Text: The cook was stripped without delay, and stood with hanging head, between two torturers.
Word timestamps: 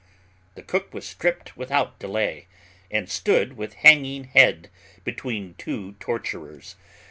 The 0.55 0.63
cook 0.63 0.95
was 0.95 1.07
stripped 1.07 1.55
without 1.55 1.99
delay, 1.99 2.47
and 2.89 3.07
stood 3.07 3.55
with 3.55 3.75
hanging 3.75 4.23
head, 4.23 4.71
between 5.03 5.53
two 5.59 5.91
torturers. 5.99 6.75